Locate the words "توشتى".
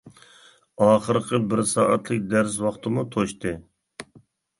3.17-3.53